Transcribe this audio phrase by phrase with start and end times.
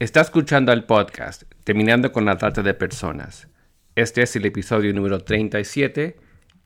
[0.00, 3.48] Está escuchando el podcast Terminando con la Trata de Personas.
[3.94, 6.16] Este es el episodio número 37,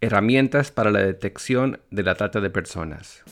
[0.00, 3.25] Herramientas para la detección de la trata de personas.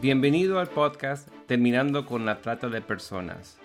[0.00, 3.58] Bienvenido al podcast Terminando con la Trata de Personas.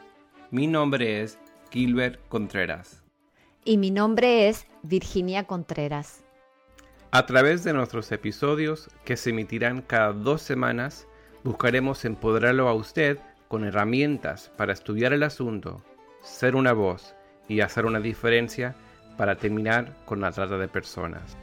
[0.49, 1.37] Mi nombre es
[1.69, 3.03] Gilbert Contreras.
[3.63, 6.22] Y mi nombre es Virginia Contreras.
[7.16, 11.07] A través de nuestros episodios, que se emitirán cada dos semanas,
[11.43, 15.84] buscaremos empoderarlo a usted con herramientas para estudiar el asunto,
[16.23, 17.14] ser una voz
[17.47, 18.73] y hacer una diferencia
[19.15, 21.37] para terminar con la trata de personas.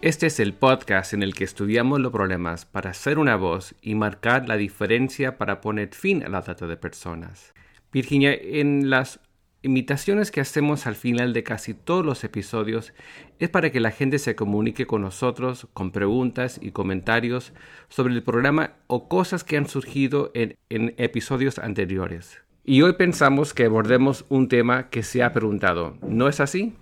[0.00, 3.96] Este es el podcast en el que estudiamos los problemas para ser una voz y
[3.96, 7.52] marcar la diferencia para poner fin a la trata de personas.
[7.92, 9.20] Virginia, en las
[9.66, 12.94] invitaciones que hacemos al final de casi todos los episodios
[13.40, 17.52] es para que la gente se comunique con nosotros con preguntas y comentarios
[17.88, 22.42] sobre el programa o cosas que han surgido en, episodios anteriores.
[22.64, 25.98] Y hoy pensamos que abordemos un tema que se ha preguntado.
[26.00, 26.74] ¿No es así?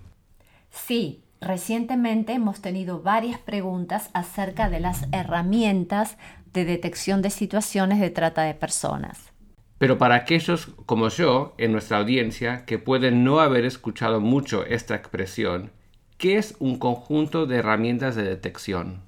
[0.69, 6.17] Sí, recientemente hemos tenido varias preguntas acerca de las herramientas
[6.53, 9.34] de detección de situaciones de trata de personas.
[9.77, 14.95] Pero para aquellos como yo, en nuestra audiencia, que pueden no haber escuchado mucho esta
[14.95, 15.71] expresión,
[16.17, 19.01] ¿qué es un conjunto de herramientas de detección?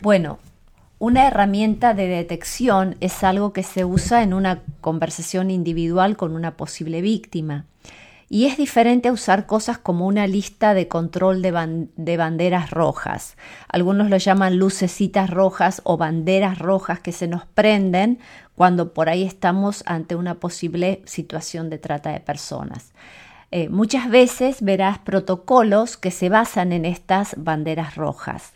[0.00, 0.38] Bueno,
[0.98, 6.56] una herramienta de detección es algo que se usa en una conversación individual con una
[6.56, 7.64] posible víctima.
[8.28, 13.36] Y es diferente a usar cosas como una lista de control de, de, banderas rojas.
[13.66, 18.20] Algunos lo llaman lucecitas rojas o banderas rojas que se nos prenden
[18.60, 22.92] cuando por ahí estamos ante una posible situación de trata de personas.
[23.50, 28.52] Eh, muchas veces verás protocolos que se basan en estas banderas rojas.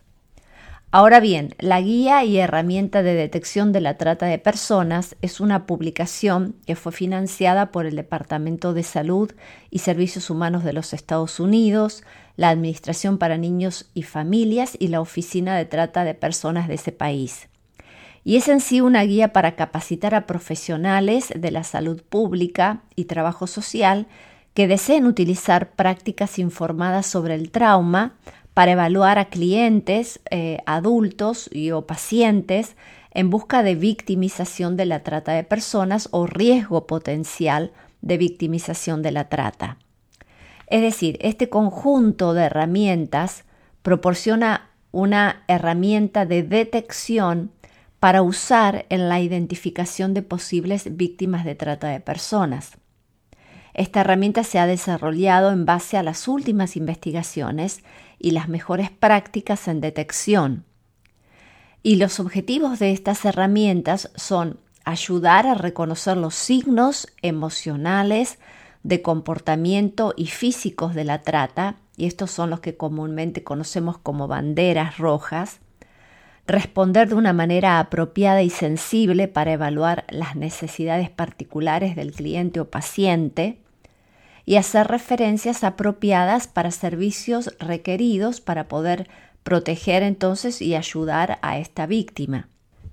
[0.91, 5.65] Ahora bien, la guía y herramienta de detección de la trata de personas es una
[5.65, 9.33] publicación que fue financiada por el Departamento de Salud
[9.71, 12.05] y Servicios Humanos de los Estados Unidos,
[12.37, 16.93] la Administración para Niños y Familias y la Oficina de Trata de Personas de ese
[16.93, 17.49] país.
[18.25, 23.05] Y es en sí una guía para capacitar a profesionales de la salud pública y
[23.05, 24.07] trabajo social
[24.55, 28.15] que deseen utilizar prácticas informadas sobre el trauma
[28.55, 32.77] para evaluar a clientes, eh, adultos y o pacientes
[33.11, 39.13] en busca de victimización de la trata de personas o riesgo potencial de victimización de
[39.13, 39.77] la trata.
[40.67, 43.45] Es decir, este conjunto de herramientas
[43.83, 47.51] proporciona una herramienta de detección
[48.05, 52.73] para usar en la identificación de posibles víctimas de trata de personas.
[53.73, 57.83] Esta herramienta se ha desarrollado en base a las últimas investigaciones
[58.19, 60.67] y las mejores prácticas en detección.
[61.83, 68.39] Y los objetivos de estas herramientas son ayudar a reconocer los signos emocionales
[68.83, 74.29] de comportamiento y físicos de la trata, y estos son los que comúnmente conocemos como
[74.29, 75.61] banderas rojas,
[76.47, 82.71] responder de una manera apropiada y sensible para evaluar las necesidades particulares del cliente o
[82.71, 83.59] paciente,
[84.47, 89.09] y hacer referencias apropiadas para servicios requeridos para poder
[89.43, 92.49] proteger entonces y ayudar a esta víctima.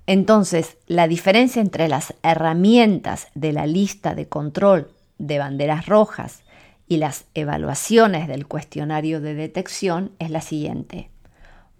[0.06, 6.42] Entonces, la diferencia entre las herramientas de la lista de control de banderas rojas
[6.88, 11.10] y las evaluaciones del cuestionario de detección es la siguiente.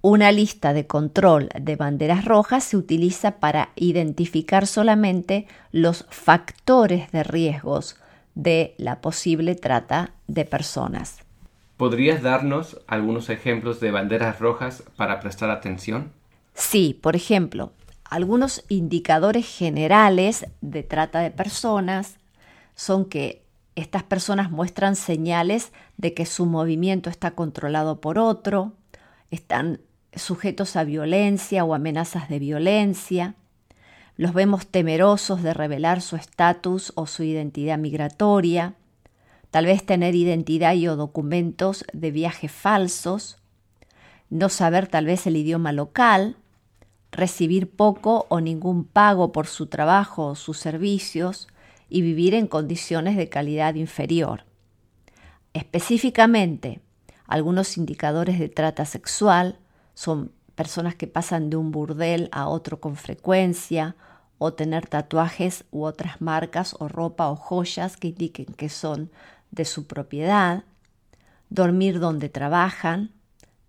[0.05, 7.23] Una lista de control de banderas rojas se utiliza para identificar solamente los factores de
[7.23, 7.95] riesgos
[8.35, 11.19] de la posible trata de personas.
[11.77, 16.11] ¿Podrías darnos algunos ejemplos de banderas rojas para prestar atención?
[16.53, 17.71] Sí, por ejemplo,
[18.03, 22.17] algunos indicadores generales de trata de personas
[22.75, 23.45] son que
[23.77, 28.73] estas personas muestran señales de que su movimiento está controlado por otro,
[29.31, 29.79] están
[30.15, 33.35] sujetos a violencia o amenazas de violencia,
[34.17, 38.75] los vemos temerosos de revelar su estatus o su identidad migratoria,
[39.51, 43.39] tal vez tener identidad y o documentos de viaje falsos,
[44.31, 46.37] no saber tal vez el idioma local,
[47.11, 51.49] recibir poco o ningún pago por su trabajo o sus servicios
[51.89, 54.45] y vivir en condiciones de calidad inferior.
[55.53, 56.81] Específicamente,
[57.27, 59.59] algunos indicadores de trata sexual
[59.95, 63.97] son personas que pasan de un burdel a otro con frecuencia,
[64.45, 69.09] o tener tatuajes u otras marcas o ropa o joyas que indiquen que son
[69.53, 70.65] de su propiedad,
[71.49, 73.13] dormir donde trabajan,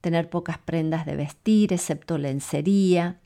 [0.01, 3.19] tener pocas prendas de vestir, excepto lencería,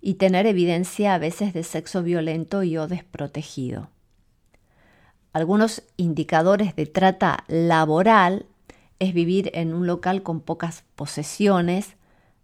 [0.00, 3.88] y tener evidencia a veces de sexo violento y o desprotegido.
[5.32, 8.46] Algunos indicadores de trata laboral
[8.98, 11.94] es vivir en un local con pocas posesiones,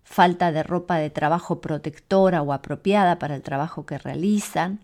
[0.08, 4.80] falta de ropa de trabajo protectora o apropiada para el trabajo que realizan,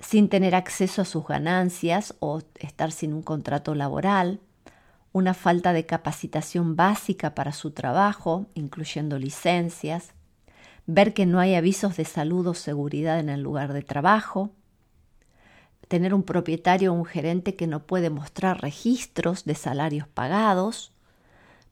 [0.00, 4.40] sin tener acceso a sus ganancias o estar sin un contrato laboral,
[5.12, 10.14] una falta de capacitación básica para su trabajo, incluyendo licencias,
[10.84, 14.50] ver que no hay avisos de salud o seguridad en el lugar de trabajo,
[15.86, 20.92] tener un propietario o un gerente que no puede mostrar registros de salarios pagados,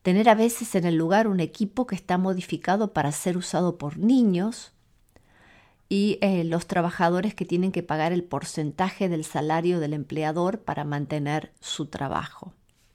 [0.03, 3.99] tener a veces en el lugar un equipo que está modificado para ser usado por
[3.99, 4.73] niños
[5.89, 10.85] y eh, los trabajadores que tienen que pagar el porcentaje del salario del empleador para
[10.85, 12.53] mantener su trabajo.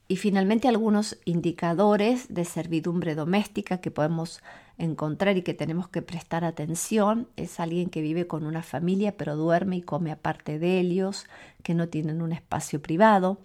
[0.08, 4.44] Y finalmente algunos indicadores de servidumbre doméstica que podemos
[4.78, 7.28] encontrar y que tenemos que prestar atención.
[7.36, 11.26] Es alguien que vive con una familia pero duerme y come aparte de ellos,
[11.64, 13.40] que no tienen un espacio privado,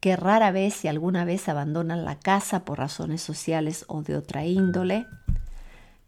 [0.00, 4.44] que rara vez y alguna vez abandonan la casa por razones sociales o de otra
[4.44, 5.06] índole,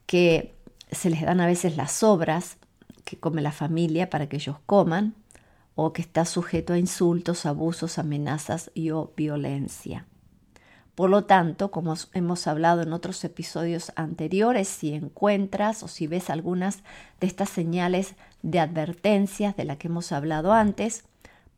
[0.07, 0.55] que
[0.91, 2.59] se les dan a veces las sobras
[3.05, 5.15] que come la familia para que ellos coman,
[5.75, 10.07] o que está sujeto a insultos, abusos, amenazas y o violencia.
[10.97, 16.31] Por lo tanto, como hemos hablado en otros episodios anteriores, si encuentras o si ves
[16.31, 16.83] algunas
[17.21, 21.05] de estas señales de advertencias de las que hemos hablado antes,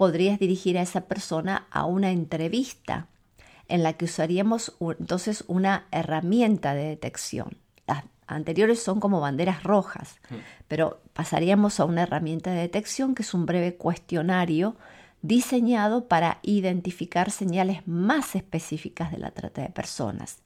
[0.00, 3.06] podrías dirigir a esa persona a una entrevista
[3.68, 7.58] en la que usaríamos entonces una herramienta de detección
[8.26, 10.34] anteriores son como banderas rojas, mm.
[10.68, 14.76] pero pasaríamos a una herramienta de detección que es un breve cuestionario
[15.20, 20.38] diseñado para identificar señales más específicas de la trata de personas.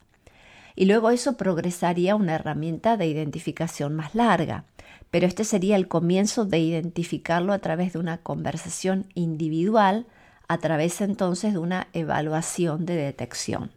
[0.75, 4.65] Y luego eso progresaría a una herramienta de identificación más larga,
[5.11, 10.07] pero este sería el comienzo de identificarlo a través de una conversación individual,
[10.49, 13.71] a través entonces de una evaluación de detección.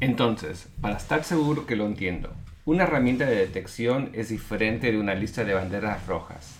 [0.00, 2.32] Entonces, para estar seguro que lo entiendo,
[2.66, 6.56] una herramienta de detección es diferente de una lista de banderas rojas.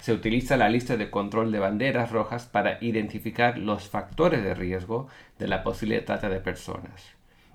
[0.00, 5.08] Se utiliza la lista de control de banderas rojas para identificar los factores de riesgo
[5.38, 7.02] de la posible trata de personas.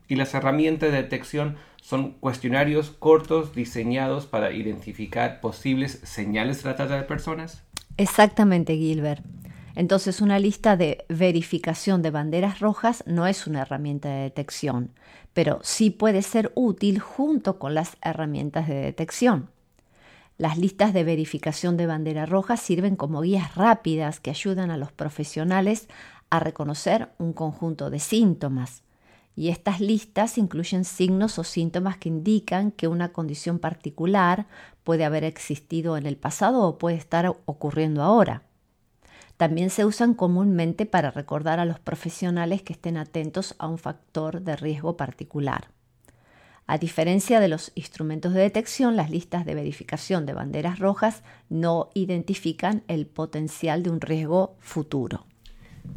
[0.08, 7.04] Y las herramientas de detección son cuestionarios cortos diseñados para identificar posibles señales de de
[7.04, 7.64] personas.
[7.98, 9.26] Exactamente, Gilbert.
[9.76, 14.92] Entonces, una lista de verificación de banderas rojas no es una herramienta de detección,
[15.34, 19.50] pero sí puede ser útil junto con las herramientas de detección.
[20.38, 24.92] Las listas de verificación de bandera roja sirven como guías rápidas que ayudan a los
[24.92, 25.88] profesionales
[26.30, 28.84] a reconocer un conjunto de síntomas.
[29.36, 34.48] Y estas listas incluyen signos o síntomas que indican que una condición particular
[34.84, 38.44] puede haber existido en el pasado o puede estar ocurriendo ahora.
[39.38, 44.42] También se usan comúnmente para recordar a los profesionales que estén atentos a un factor
[44.42, 45.70] de riesgo particular.
[46.68, 51.90] A diferencia de los instrumentos de detección, las listas de verificación de banderas rojas no
[51.96, 55.26] identifican el potencial de un riesgo futuro.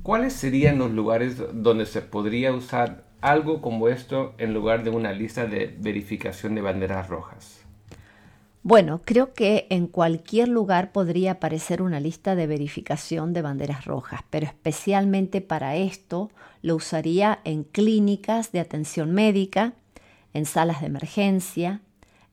[0.03, 5.13] ¿Cuáles serían los lugares donde se podría usar algo como esto en lugar de una
[5.13, 7.61] lista de verificación de banderas rojas?
[8.63, 14.21] Bueno, creo que en cualquier lugar podría aparecer una lista de verificación de banderas rojas,
[14.29, 19.73] pero especialmente para esto lo usaría en clínicas de atención médica,
[20.35, 21.81] en salas de emergencia,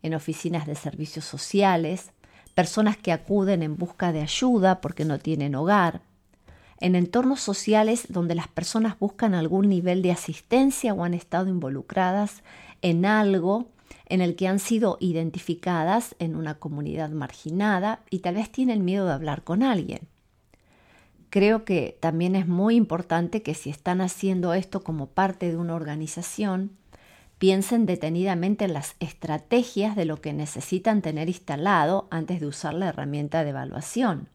[0.04, 2.12] en oficinas de servicios sociales,
[2.54, 6.02] personas que acuden en busca de ayuda porque no tienen hogar,
[6.82, 12.44] en entornos sociales donde las personas buscan algún nivel de asistencia o han estado involucradas
[12.82, 13.70] en algo
[14.08, 19.06] en el que han sido identificadas en una comunidad marginada y tal vez tienen miedo
[19.06, 20.02] de hablar con alguien.
[21.30, 25.76] Creo que también es muy importante que si están haciendo esto como parte de una
[25.76, 26.72] organización,
[27.38, 32.90] piensen detenidamente en las estrategias de lo que necesitan tener instalado antes de usar la
[32.90, 34.28] herramienta de evaluación.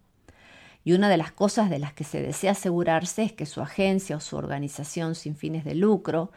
[0.87, 4.19] Y una de las cosas de las que se desea asegurarse es que su agencia
[4.19, 6.31] o su organización sin fines de lucro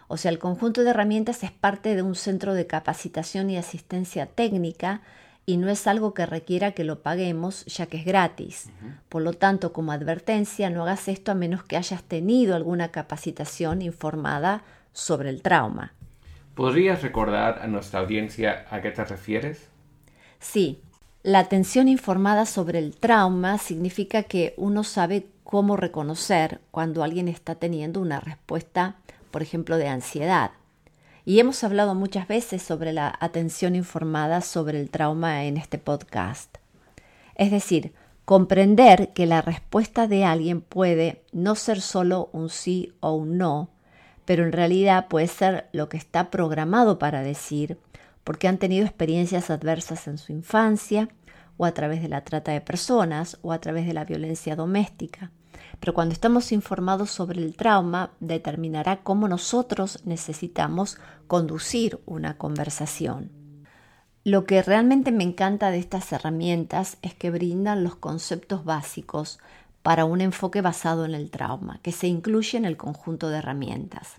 [0.07, 4.25] O sea, el conjunto de herramientas es parte de un centro de capacitación y asistencia
[4.25, 5.01] técnica
[5.45, 8.69] y no es algo que requiera que lo paguemos ya que es gratis.
[9.09, 13.81] Por lo tanto, como advertencia, no hagas esto a menos que hayas tenido alguna capacitación
[13.81, 15.93] informada sobre el trauma.
[16.55, 19.69] ¿Podrías recordar a nuestra audiencia a qué te refieres?
[20.39, 20.81] Sí,
[21.23, 27.55] la atención informada sobre el trauma significa que uno sabe cómo reconocer cuando alguien está
[27.55, 28.95] teniendo una respuesta,
[29.31, 30.51] por ejemplo, de ansiedad.
[31.25, 36.57] Y hemos hablado muchas veces sobre la atención informada sobre el trauma en este podcast.
[37.35, 37.93] Es decir,
[38.25, 43.69] comprender que la respuesta de alguien puede no ser solo un sí o un no,
[44.29, 47.79] pero en realidad puede ser lo que está programado para decir,
[48.23, 51.09] porque han tenido experiencias adversas en su infancia,
[51.57, 55.31] o a través de la trata de personas, o a través de la violencia doméstica.
[55.79, 63.31] Pero cuando estamos informados sobre el trauma, determinará cómo nosotros necesitamos conducir una conversación.
[64.23, 69.39] Lo que realmente me encanta de estas herramientas es que brindan los conceptos básicos
[69.81, 74.15] para un enfoque basado en el trauma, que se incluye en el conjunto de herramientas.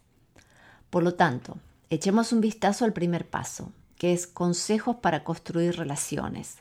[0.89, 1.59] Por lo tanto,
[1.91, 6.59] echemos un vistazo al primer paso, que es consejos para construir relaciones.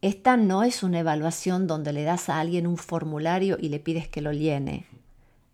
[0.00, 4.08] Esta no es una evaluación donde le das a alguien un formulario y le pides
[4.08, 4.86] que lo llene.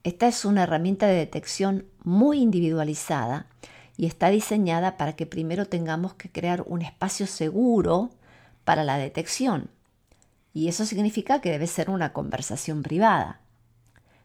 [0.04, 3.46] Esta es una herramienta de detección muy individualizada
[3.96, 8.10] y está diseñada para que primero tengamos que crear un espacio seguro
[8.64, 9.68] para la detección
[10.56, 13.40] y eso significa que debe ser una conversación privada.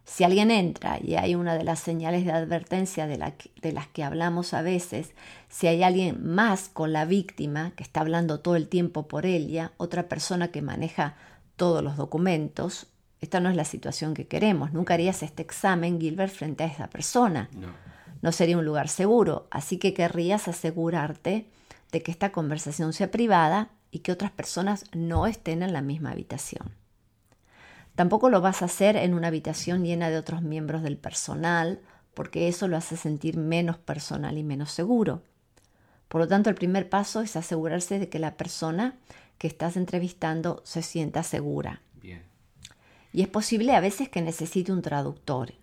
[0.05, 4.53] Si alguien entra y hay una de las señales de advertencia de, las que hablamos
[4.53, 5.11] a veces,
[5.49, 9.73] si hay alguien más con la víctima que está hablando todo el tiempo por ella,
[9.75, 11.15] otra persona que maneja
[11.57, 12.87] todos los documentos,
[13.19, 14.71] esta no es la situación que queremos.
[14.71, 17.49] Nunca harías este examen, Gilbert, frente a esa persona.
[17.51, 17.73] No.
[18.21, 21.49] no sería un lugar seguro, así que querrías asegurarte
[21.91, 26.11] de que esta conversación sea privada y que otras personas no estén en la misma
[26.11, 26.71] habitación.
[27.95, 31.81] Tampoco lo vas a hacer en una habitación llena de otros miembros del personal,
[32.13, 35.21] porque eso lo hace sentir menos personal y menos seguro.
[36.07, 38.95] Por lo tanto, el primer paso es asegurarse de que la persona
[39.37, 41.81] que estás entrevistando se sienta segura.
[43.13, 45.53] Y es posible a veces que necesite un traductor.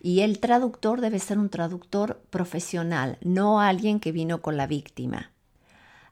[0.00, 5.32] Y el traductor debe ser un traductor profesional, no alguien que vino con la víctima.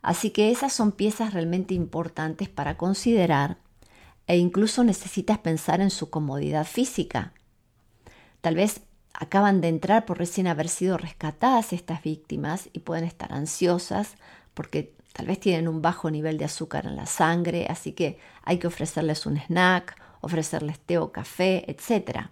[0.02, 3.58] Así que esas son piezas realmente importantes para considerar
[4.26, 7.32] e incluso necesitas pensar en su comodidad física.
[8.40, 8.82] Tal vez
[9.14, 14.16] acaban de entrar por recién haber sido rescatadas estas víctimas y pueden estar ansiosas
[14.54, 18.58] porque tal vez tienen un bajo nivel de azúcar en la sangre, así que hay
[18.58, 22.26] que ofrecerles un snack, ofrecerles té o café, etc.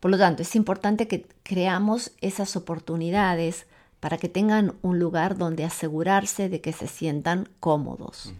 [0.00, 3.66] Por lo tanto, es importante que creamos esas oportunidades
[4.00, 8.32] para que tengan un lugar donde asegurarse de que se sientan cómodos.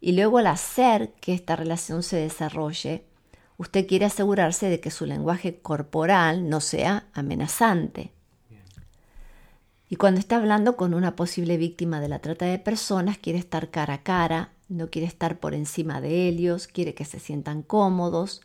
[0.00, 3.04] Y luego al hacer que esta relación se desarrolle,
[3.56, 8.12] usted quiere asegurarse de que su lenguaje corporal no sea amenazante.
[9.88, 13.70] Y cuando está hablando con una posible víctima de la trata de personas, quiere estar
[13.70, 18.42] cara a cara, no quiere estar por encima de ellos, quiere que se sientan cómodos.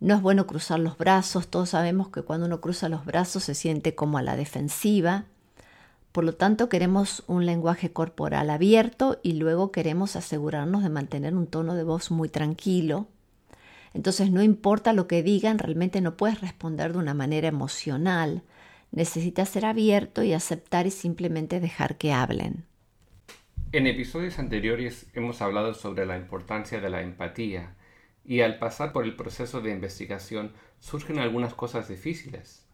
[0.00, 3.54] No es bueno cruzar los brazos, todos sabemos que cuando uno cruza los brazos se
[3.54, 5.26] siente como a la defensiva.
[6.12, 11.46] Por lo tanto, queremos un lenguaje corporal abierto y luego queremos asegurarnos de mantener un
[11.46, 13.06] tono de voz muy tranquilo.
[13.94, 18.42] Entonces, no importa lo que digan, realmente no puedes responder de una manera emocional.
[18.90, 22.64] Necesitas ser abierto y aceptar y simplemente dejar que hablen.
[23.72, 27.76] En episodios anteriores hemos hablado sobre la importancia de la empatía
[28.24, 32.66] Y al pasar por el proceso de investigación surgen algunas cosas difíciles.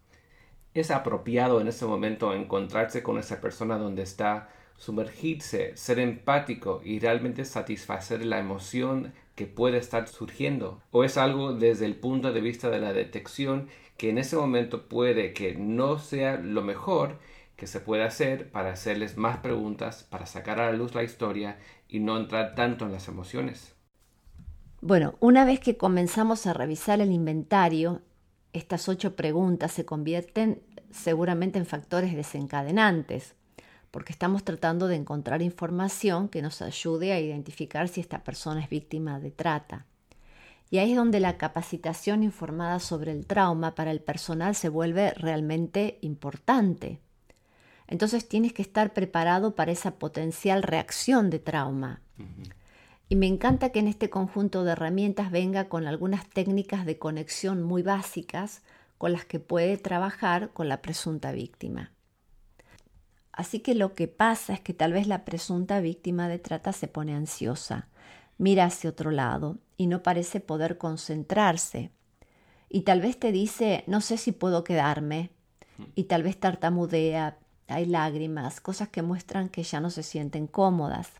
[0.76, 6.99] Es apropiado en ese momento encontrarse con esa persona donde está, sumergirse, ser empático y
[6.99, 10.83] realmente satisfacer la emoción que puede estar surgiendo.
[10.90, 14.87] O es algo desde el punto de vista de la detección que en ese momento
[14.87, 17.21] puede que no sea lo mejor
[17.56, 21.59] que se puede hacer para hacerles más preguntas, para sacar a la luz la historia
[21.88, 23.75] y no entrar tanto en las emociones.
[24.83, 28.02] Bueno, una vez que comenzamos a revisar el inventario,
[28.57, 33.35] estas ocho preguntas se convierten seguramente en factores desencadenantes,
[33.91, 38.69] porque estamos tratando de encontrar información que nos ayude a identificar si esta persona es
[38.69, 39.87] víctima de trata.
[40.71, 45.13] Y ahí es donde la capacitación informada sobre el trauma para el personal se vuelve
[45.13, 46.99] realmente importante.
[47.87, 52.01] Entonces tienes que estar preparado para esa potencial reacción de trauma.
[53.09, 57.63] Y me encanta que en este conjunto de herramientas venga con algunas técnicas de conexión
[57.63, 58.63] muy básicas
[58.99, 61.93] con las que puede trabajar con la presunta víctima.
[63.31, 66.89] Así que lo que pasa es que tal vez la presunta víctima de trata se
[66.89, 67.89] pone ansiosa,
[68.39, 71.91] mira hacia otro lado y no parece poder concentrarse.
[72.69, 75.31] Y tal vez te dice, no sé si puedo quedarme.
[75.95, 81.13] Y tal vez tartamudea, hay lágrimas, cosas que muestran que ya no se sienten cómodas.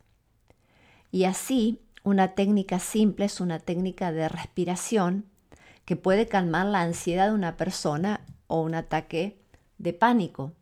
[1.11, 5.25] Y así, una técnica simple es una técnica de respiración
[5.85, 9.39] que puede calmar la ansiedad de una persona o un ataque
[9.79, 10.53] de pánico.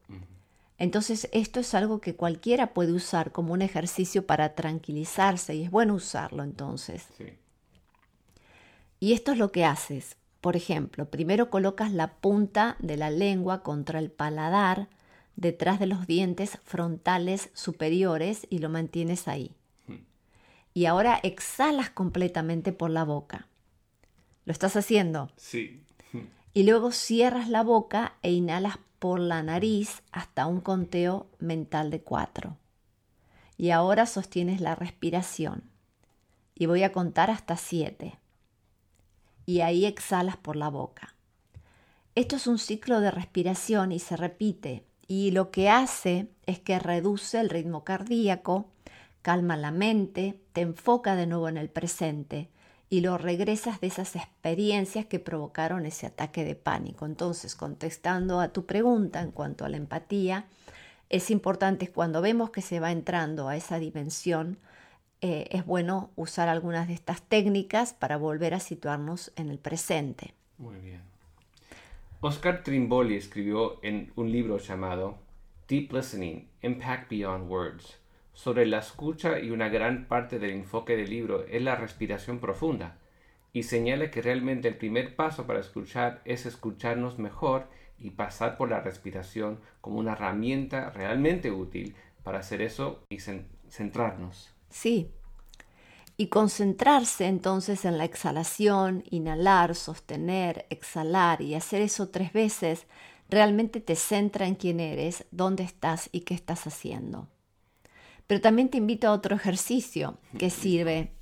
[0.78, 5.70] Entonces, esto es algo que cualquiera puede usar como un ejercicio para tranquilizarse y es
[5.70, 7.06] bueno usarlo entonces.
[9.00, 10.16] Y esto es lo que haces.
[10.40, 14.88] Por ejemplo, primero colocas la punta de la lengua contra el paladar
[15.36, 19.54] detrás de los dientes frontales superiores y lo mantienes ahí.
[20.74, 23.48] Y ahora exhalas completamente por la boca.
[24.44, 25.30] ¿Lo estás haciendo?
[25.36, 25.80] Sí.
[26.52, 32.02] Y luego cierras la boca e inhalas por la nariz hasta un conteo mental de
[32.02, 32.56] cuatro.
[33.56, 35.64] Y ahora sostienes la respiración.
[36.54, 38.18] Y voy a contar hasta siete.
[39.46, 41.14] Y ahí exhalas por la boca.
[42.14, 44.84] Esto es un ciclo de respiración y se repite.
[45.06, 48.70] Y lo que hace es que reduce el ritmo cardíaco,
[49.24, 52.50] calma la mente, te enfoca de nuevo en el presente
[52.90, 57.06] y lo regresas de esas experiencias que provocaron ese ataque de pánico.
[57.06, 60.44] Entonces, contestando a tu pregunta en cuanto a la empatía,
[61.08, 64.58] es importante cuando vemos que se va entrando a esa dimensión,
[65.22, 70.34] eh, es bueno usar algunas de estas técnicas para volver a situarnos en el presente.
[70.58, 71.00] Muy bien.
[72.20, 75.16] Oscar Trimboli escribió en un libro llamado
[75.66, 78.03] Deep Listening, Impact Beyond Words
[78.34, 82.98] sobre la escucha y una gran parte del enfoque del libro es la respiración profunda,
[83.52, 87.68] y señala que realmente el primer paso para escuchar es escucharnos mejor
[87.98, 91.94] y pasar por la respiración como una herramienta realmente útil
[92.24, 93.18] para hacer eso y
[93.70, 94.52] centrarnos.
[94.70, 95.10] Sí.
[96.16, 102.86] Y concentrarse entonces en la exhalación, inhalar, sostener, exhalar y hacer eso tres veces,
[103.28, 107.28] realmente te centra en quién eres, dónde estás y qué estás haciendo.
[108.26, 111.12] Pero también te invito a otro ejercicio que sirve,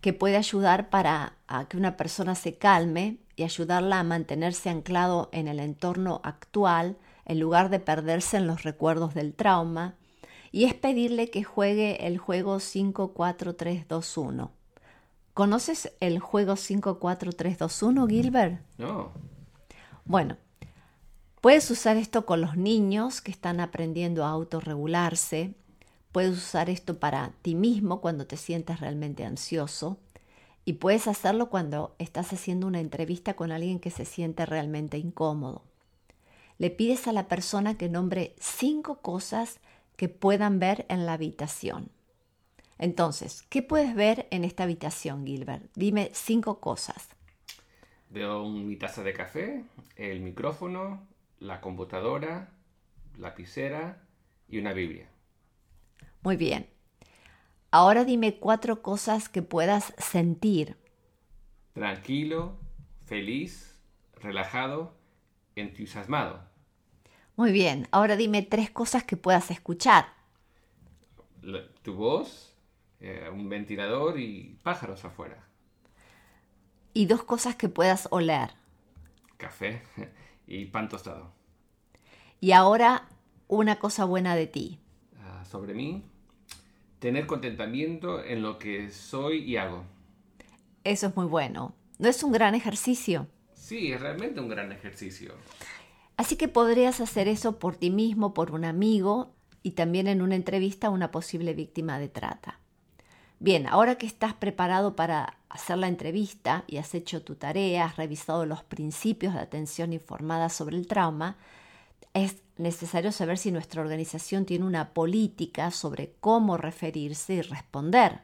[0.00, 5.48] que puede ayudar para que una persona se calme y ayudarla a mantenerse anclado en
[5.48, 9.96] el entorno actual en lugar de perderse en los recuerdos del trauma.
[10.52, 14.52] Y es pedirle que juegue el juego 54321.
[15.32, 18.60] ¿Conoces el juego 54321, Gilbert?
[18.78, 19.10] No.
[20.04, 20.36] Bueno,
[21.40, 25.54] puedes usar esto con los niños que están aprendiendo a autorregularse
[26.14, 29.98] Puedes usar esto para ti mismo cuando te sientes realmente ansioso
[30.64, 35.64] y puedes hacerlo cuando estás haciendo una entrevista con alguien que se siente realmente incómodo.
[36.58, 39.58] Le pides a la persona que nombre cinco cosas
[39.96, 41.90] que puedan ver en la habitación.
[42.78, 45.64] Entonces, ¿qué puedes ver en esta habitación, Gilbert?
[45.74, 47.08] Dime cinco cosas.
[48.10, 49.64] Veo mi taza de café,
[49.96, 51.08] el micrófono,
[51.40, 52.52] la computadora,
[53.18, 54.00] lapicera
[54.48, 55.08] y una Biblia.
[56.24, 56.70] Muy bien.
[57.70, 60.78] Ahora dime cuatro cosas que puedas sentir.
[61.74, 62.56] Tranquilo,
[63.04, 63.78] feliz,
[64.22, 64.96] relajado,
[65.54, 66.48] entusiasmado.
[67.36, 67.88] Muy bien.
[67.90, 70.06] Ahora dime tres cosas que puedas escuchar.
[71.82, 72.56] tu voz,
[73.00, 75.46] eh, un ventilador y pájaros afuera.
[76.94, 78.54] Y dos cosas que puedas oler.
[79.36, 79.82] Café
[80.46, 81.34] y pan tostado.
[82.40, 83.08] Y ahora
[83.46, 84.80] una cosa buena de ti.
[85.20, 86.04] Ah, sobre mí,
[87.04, 89.84] tener contentamiento en lo que soy y hago.
[90.84, 91.74] Eso es muy bueno.
[91.98, 93.26] ¿No es un gran ejercicio?
[93.52, 95.34] Sí, es realmente un gran ejercicio.
[96.16, 100.34] Así que podrías hacer eso por ti mismo, por un amigo y también en una
[100.34, 102.58] entrevista a una posible víctima de trata.
[103.38, 107.96] Bien, ahora que estás preparado para hacer la entrevista y has hecho tu tarea, has
[107.98, 111.36] revisado los principios de atención informada sobre el trauma,
[112.14, 118.20] es necesario saber si nuestra organización tiene una política sobre cómo referirse y responder.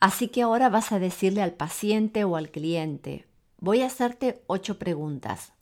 [0.00, 3.26] Así que ahora vas a decirle al paciente o al cliente,
[3.58, 5.52] voy a hacerte ocho preguntas.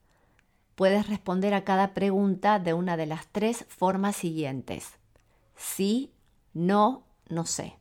[0.75, 4.91] Puedes responder a cada pregunta de una de las tres formas siguientes.
[5.57, 6.12] Sí,
[6.53, 7.77] no, no sé.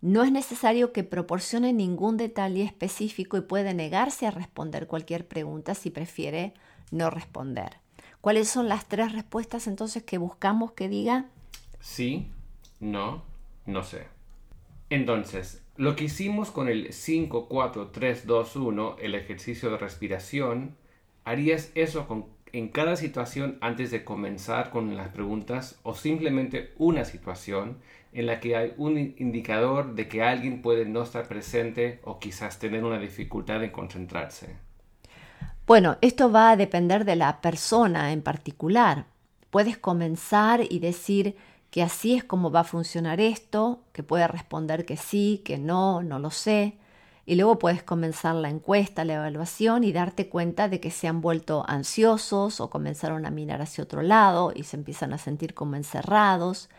[0.00, 5.74] No es necesario que proporcione ningún detalle específico y puede negarse a responder cualquier pregunta
[5.74, 6.52] si prefiere
[6.90, 7.78] no responder.
[8.20, 11.26] ¿Cuáles son las tres respuestas entonces que buscamos que diga?
[11.80, 12.30] Sí,
[12.80, 13.22] no,
[13.66, 14.06] no sé.
[14.90, 20.76] Entonces, lo que hicimos con el 5, 4, 3, 2, 1, el ejercicio de respiración,
[21.24, 27.04] harías eso con, en cada situación antes de comenzar con las preguntas o simplemente una
[27.04, 27.78] situación
[28.12, 32.58] en la que hay un indicador de que alguien puede no estar presente o quizás
[32.58, 34.67] tener una dificultad en concentrarse.
[35.68, 39.04] Bueno, esto va a depender de la persona en particular.
[39.50, 41.36] Puedes comenzar y decir
[41.70, 46.02] que así es como va a funcionar esto, que puede responder que sí, que no,
[46.02, 46.78] no lo sé,
[47.26, 51.20] y luego puedes comenzar la encuesta, la evaluación y darte cuenta de que se han
[51.20, 55.76] vuelto ansiosos o comenzaron a mirar hacia otro lado y se empiezan a sentir como
[55.76, 56.70] encerrados.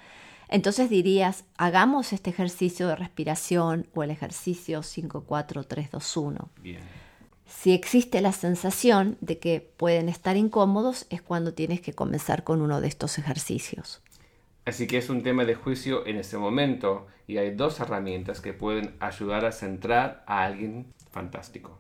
[0.48, 6.50] Entonces dirías, hagamos este ejercicio de respiración o el ejercicio 54321.
[6.64, 7.09] Bien.
[7.50, 12.62] Si existe la sensación de que pueden estar incómodos, es cuando tienes que comenzar con
[12.62, 14.02] uno de estos ejercicios.
[14.66, 18.54] Así que es un tema de juicio en ese momento y hay dos herramientas que
[18.54, 21.80] pueden ayudar a centrar a alguien fantástico.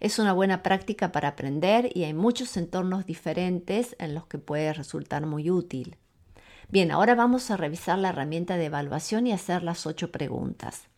[0.00, 4.72] Es una buena práctica para aprender y hay muchos entornos diferentes en los que puede
[4.72, 5.96] resultar muy útil.
[6.70, 10.88] Bien, ahora vamos a revisar la herramienta de evaluación y hacer las ocho preguntas.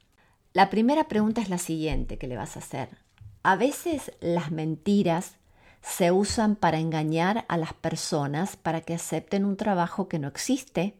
[0.52, 3.01] La primera pregunta es la siguiente que le vas a hacer.
[3.42, 5.36] A veces las mentiras
[5.82, 10.94] se usan para engañar a las personas para que acepten un trabajo que no existe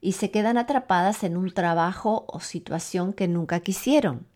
[0.00, 4.26] y se quedan atrapadas en un trabajo o situación que nunca quisieron.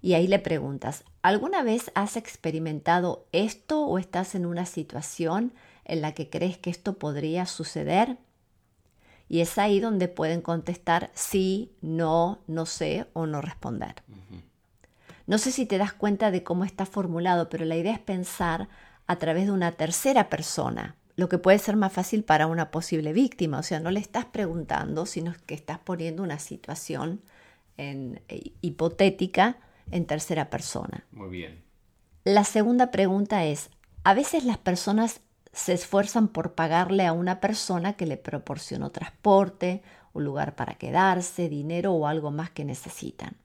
[0.00, 5.52] Y ahí le preguntas, ¿alguna vez has experimentado esto o estás en una situación
[5.84, 8.16] en la que crees que esto podría suceder?
[9.28, 13.96] Y es ahí donde pueden contestar sí, no, no sé o no responder.
[15.26, 18.68] No sé si te das cuenta de cómo está formulado, pero la idea es pensar
[19.06, 23.12] a través de una tercera persona, lo que puede ser más fácil para una posible
[23.12, 23.58] víctima.
[23.58, 27.20] O sea, no le estás preguntando, sino que estás poniendo una situación
[27.76, 29.58] en, eh, hipotética
[29.90, 31.04] en tercera persona.
[31.12, 31.62] Muy bien.
[32.24, 33.70] La segunda pregunta es,
[34.04, 35.20] a veces las personas
[35.52, 39.82] se esfuerzan por pagarle a una persona que le proporcionó transporte,
[40.12, 43.36] un lugar para quedarse, dinero o algo más que necesitan.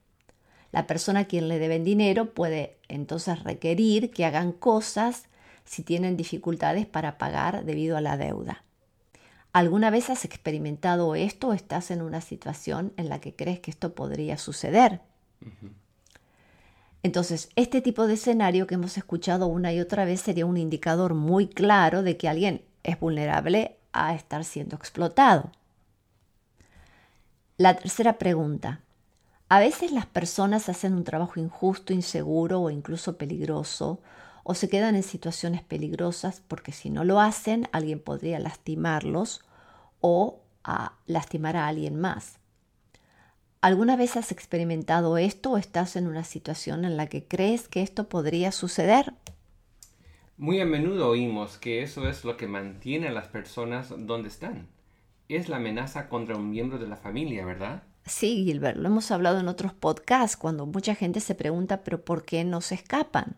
[0.72, 5.24] La persona a quien le deben dinero puede entonces requerir que hagan cosas
[5.64, 8.64] si tienen dificultades para pagar debido a la deuda.
[9.52, 13.70] ¿Alguna vez has experimentado esto o estás en una situación en la que crees que
[13.70, 15.00] esto podría suceder?
[17.02, 21.14] Entonces, este tipo de escenario que hemos escuchado una y otra vez sería un indicador
[21.14, 25.50] muy claro de que alguien es vulnerable a estar siendo explotado.
[27.56, 28.80] La tercera pregunta.
[29.50, 34.00] A veces las personas hacen un trabajo injusto, inseguro o incluso peligroso,
[34.44, 39.44] o se quedan en situaciones peligrosas porque si no lo hacen, alguien podría lastimarlos
[40.00, 42.38] o a lastimar a alguien más.
[43.60, 47.82] ¿Alguna vez has experimentado esto o estás en una situación en la que crees que
[47.82, 49.14] esto podría suceder?
[50.36, 54.68] Muy a menudo oímos que eso es lo que mantiene a las personas donde están.
[55.28, 57.82] Es la amenaza contra un miembro de la familia, ¿verdad?
[58.08, 62.24] Sí, Gilbert, lo hemos hablado en otros podcasts cuando mucha gente se pregunta, pero ¿por
[62.24, 63.36] qué no se escapan?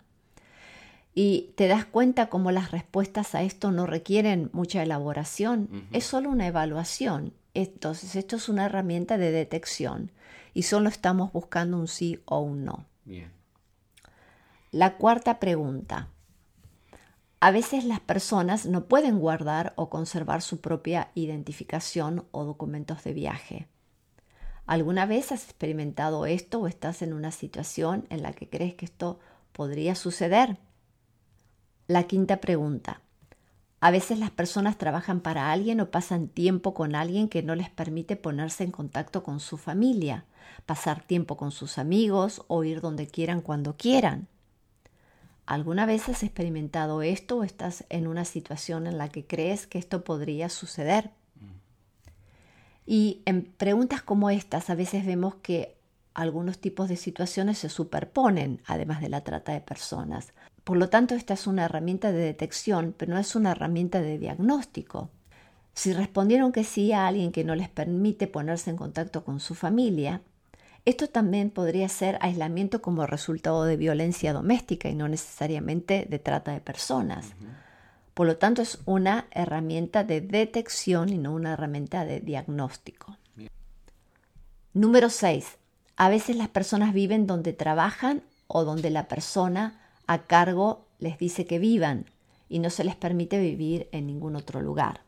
[1.14, 6.30] Y te das cuenta cómo las respuestas a esto no requieren mucha elaboración, es solo
[6.30, 10.12] una evaluación entonces, esto es una herramienta de detección
[10.54, 12.86] y solo estamos buscando un sí o un no.
[13.04, 13.30] Bien.
[14.70, 16.08] La cuarta pregunta.
[17.40, 23.14] A veces las personas no pueden guardar o conservar su propia identificación o documentos de
[23.14, 23.66] viaje.
[24.70, 28.84] ¿Alguna vez has experimentado esto o estás en una situación en la que crees que
[28.84, 29.18] esto
[29.50, 30.58] podría suceder?
[31.88, 33.00] La quinta pregunta.
[33.80, 37.68] A veces las personas trabajan para alguien o pasan tiempo con alguien que no les
[37.68, 40.24] permite ponerse en contacto con su familia,
[40.66, 44.28] pasar tiempo con sus amigos o ir donde quieran cuando quieran.
[45.46, 49.78] ¿Alguna vez has experimentado esto o estás en una situación en la que crees que
[49.78, 51.10] esto podría suceder?
[52.92, 55.76] Y en preguntas como estas a veces vemos que
[56.12, 60.32] algunos tipos de situaciones se superponen, además de la trata de personas.
[60.64, 64.18] Por lo tanto, esta es una herramienta de detección, pero no es una herramienta de
[64.18, 65.08] diagnóstico.
[65.72, 69.54] Si respondieron que sí a alguien que no les permite ponerse en contacto con su
[69.54, 70.22] familia,
[70.84, 76.50] esto también podría ser aislamiento como resultado de violencia doméstica y no necesariamente de trata
[76.50, 77.36] de personas.
[78.20, 83.16] Por lo tanto, es una herramienta de detección y no una herramienta de diagnóstico.
[84.74, 85.56] Número 6.
[85.96, 91.46] A veces las personas viven donde trabajan o donde la persona a cargo les dice
[91.46, 92.04] que vivan
[92.50, 95.00] y no se les permite vivir en ningún otro lugar.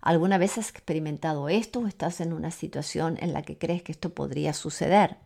[0.00, 3.92] ¿Alguna vez has experimentado esto o estás en una situación en la que crees que
[3.92, 5.18] esto podría suceder?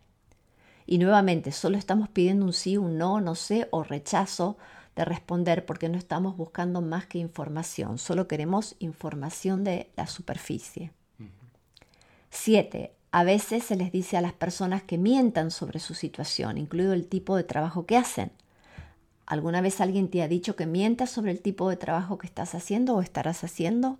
[0.85, 4.57] Y nuevamente, solo estamos pidiendo un sí, un no, no sé o rechazo
[4.95, 10.91] de responder porque no estamos buscando más que información, solo queremos información de la superficie.
[12.29, 12.93] 7.
[13.11, 17.07] A veces se les dice a las personas que mientan sobre su situación, incluido el
[17.07, 18.31] tipo de trabajo que hacen.
[19.25, 22.55] ¿Alguna vez alguien te ha dicho que mientas sobre el tipo de trabajo que estás
[22.55, 23.99] haciendo o estarás haciendo?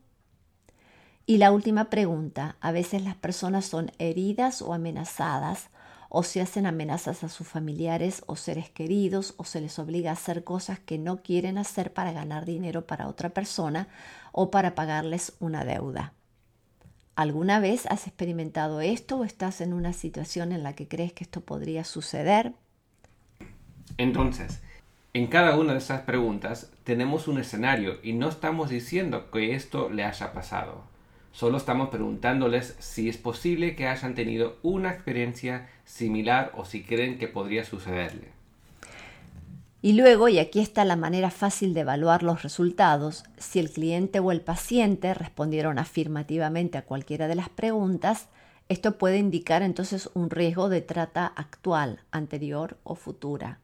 [1.26, 5.70] Y la última pregunta, a veces las personas son heridas o amenazadas
[6.14, 10.14] o se hacen amenazas a sus familiares o seres queridos o se les obliga a
[10.14, 13.88] hacer cosas que no quieren hacer para ganar dinero para otra persona
[14.34, 16.12] o para pagarles una deuda.
[17.16, 21.24] ¿Alguna vez has experimentado esto o estás en una situación en la que crees que
[21.24, 22.52] esto podría suceder?
[23.98, 24.62] Entonces,
[25.14, 29.90] en cada una de esas preguntas tenemos un escenario y no estamos diciendo que esto
[29.90, 30.91] le haya pasado.
[31.32, 37.18] Solo estamos preguntándoles si es posible que hayan tenido una experiencia similar o si creen
[37.18, 38.30] que podría sucederle.
[39.84, 44.20] Y luego, y aquí está la manera fácil de evaluar los resultados, si el cliente
[44.20, 48.28] o el paciente respondieron afirmativamente a cualquiera de las preguntas,
[48.70, 53.60] esto puede indicar entonces un riesgo de trata actual, anterior o futura.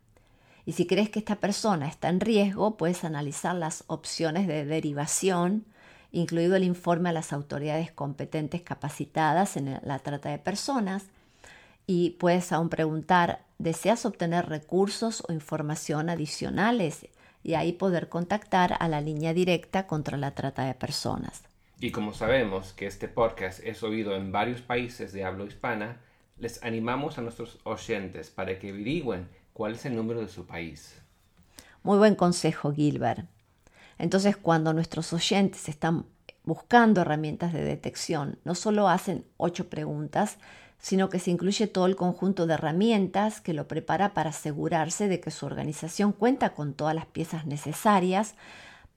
[0.65, 5.65] Y si crees que esta persona está en riesgo, puedes analizar las opciones de derivación,
[6.11, 11.05] incluido el informe a las autoridades competentes capacitadas en la trata de personas,
[11.87, 17.07] y puedes aún preguntar, ¿deseas obtener recursos o información adicionales?
[17.43, 21.43] Y ahí poder contactar a la línea directa contra la trata de personas.
[21.79, 26.01] Y como sabemos que este podcast es oído en varios países de habla hispana,
[26.37, 30.99] les animamos a nuestros oyentes para que averigüen cuál es el número de su país.
[31.83, 33.25] Muy buen consejo, Gilbert.
[33.97, 36.05] Entonces, cuando nuestros oyentes están
[36.43, 40.37] buscando herramientas de detección, no solo hacen ocho preguntas,
[40.79, 45.19] sino que se incluye todo el conjunto de herramientas que lo prepara para asegurarse de
[45.19, 48.35] que su organización cuenta con todas las piezas necesarias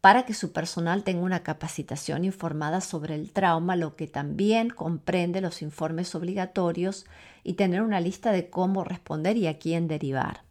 [0.01, 5.41] para que su personal tenga una capacitación informada sobre el trauma, lo que también comprende
[5.41, 7.07] los informes obligatorios
[7.45, 10.43] y tener una lista de cómo responder y a quién derivar.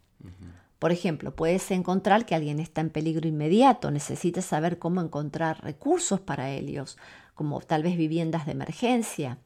[0.80, 6.22] Por ejemplo, puedes encontrar que alguien está en peligro inmediato, necesitas saber cómo encontrar recursos
[6.22, 6.98] para ellos,
[7.36, 9.38] como tal vez viviendas de emergencia,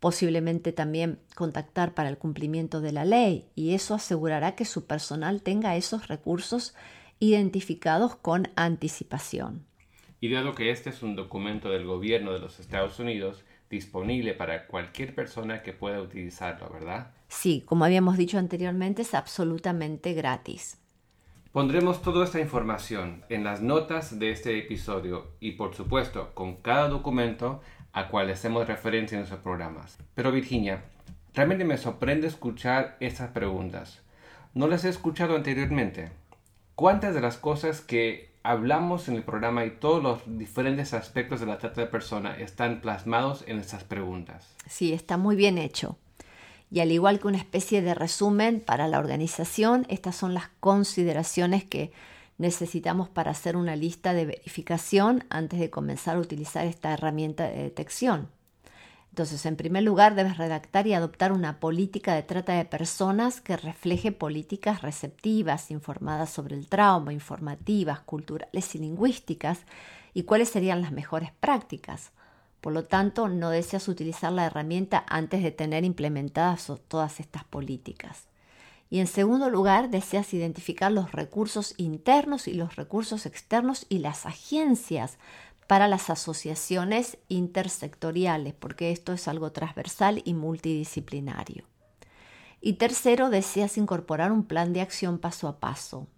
[0.00, 5.42] posiblemente también contactar para el cumplimiento de la ley y eso asegurará que su personal
[5.42, 6.74] tenga esos recursos
[7.20, 9.66] identificados con anticipación.
[10.20, 14.66] Y dado que este es un documento del gobierno de los Estados Unidos, disponible para
[14.66, 17.12] cualquier persona que pueda utilizarlo, ¿verdad?
[17.28, 20.78] Sí, como habíamos dicho anteriormente, es absolutamente gratis.
[21.52, 26.88] Pondremos toda esta información en las notas de este episodio y por supuesto con cada
[26.88, 29.98] documento a cual hacemos referencia en nuestros programas.
[30.14, 30.84] Pero Virginia,
[31.34, 34.02] realmente me sorprende escuchar estas preguntas.
[34.54, 36.10] No las he escuchado anteriormente.
[36.74, 41.46] ¿Cuántas de las cosas que hablamos en el programa y todos los diferentes aspectos de
[41.46, 44.54] la trata de persona están plasmados en estas preguntas?
[44.66, 45.98] Sí, está muy bien hecho.
[46.70, 51.64] Y al igual que una especie de resumen para la organización, estas son las consideraciones
[51.64, 51.92] que
[52.38, 57.62] necesitamos para hacer una lista de verificación antes de comenzar a utilizar esta herramienta de
[57.64, 58.28] detección.
[59.18, 63.56] Entonces, en primer lugar, debes redactar y adoptar una política de trata de personas que
[63.56, 69.62] refleje políticas receptivas, informadas sobre el trauma, informativas, culturales y lingüísticas,
[70.14, 72.12] y cuáles serían las mejores prácticas.
[72.60, 78.28] Por lo tanto, no deseas utilizar la herramienta antes de tener implementadas todas estas políticas.
[78.88, 84.26] Y en segundo lugar, deseas identificar los recursos internos y los recursos externos y las
[84.26, 85.18] agencias
[85.68, 91.64] para las asociaciones intersectoriales, porque esto es algo transversal y multidisciplinario.
[92.60, 96.08] Y tercero, deseas incorporar un plan de acción paso a paso.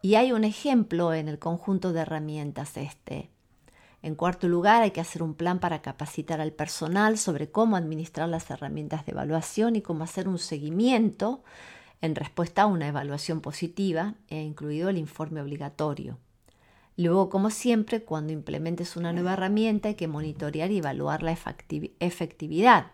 [0.00, 3.30] Y hay un ejemplo en el conjunto de herramientas este.
[4.00, 8.28] En cuarto lugar, hay que hacer un plan para capacitar al personal sobre cómo administrar
[8.28, 11.42] las herramientas de evaluación y cómo hacer un seguimiento
[12.00, 16.18] en respuesta a una evaluación positiva, e incluido el informe obligatorio.
[16.96, 22.92] Luego, como siempre, cuando implementes una nueva herramienta hay que monitorear y evaluar la efectividad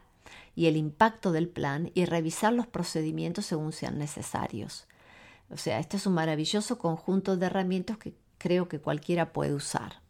[0.55, 4.87] y el impacto del plan y revisar los procedimientos según sean necesarios.
[5.51, 10.01] O sea, este es un maravilloso conjunto de herramientas que creo que cualquiera puede usar.